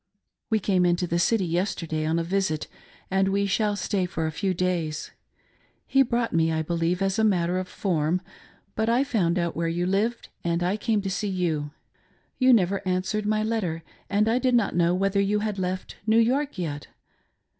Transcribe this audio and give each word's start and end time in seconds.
We 0.49 0.57
came 0.59 0.83
into 0.83 1.05
the 1.05 1.19
city 1.19 1.45
yesterdayon 1.47 2.17
a 2.19 2.23
visit, 2.23 2.65
and 3.11 3.27
we 3.27 3.45
shall 3.45 3.75
stay 3.75 4.07
for 4.07 4.25
a 4.25 4.31
few 4.31 4.51
days. 4.51 5.11
He 5.85 6.01
brought 6.01 6.33
me, 6.33 6.51
I 6.51 6.63
believe, 6.63 7.03
as 7.03 7.19
a 7.19 7.23
matter 7.23 7.59
of 7.59 7.67
form; 7.67 8.19
but 8.73 8.89
I 8.89 9.03
found 9.03 9.37
out 9.37 9.55
where 9.55 9.67
you 9.67 9.85
lived, 9.85 10.29
and 10.43 10.63
I 10.63 10.75
came 10.75 11.03
to 11.03 11.09
see 11.11 11.29
you. 11.29 11.69
You 12.39 12.51
never 12.51 12.81
answered 12.83 13.27
my 13.27 13.43
letter 13.43 13.83
and 14.09 14.27
I 14.27 14.39
did 14.39 14.55
not 14.55 14.75
know 14.75 14.95
whether 14.95 15.21
you 15.21 15.37
had 15.41 15.59
left 15.59 15.97
New 16.07 16.17
York 16.17 16.57
yet. 16.57 16.87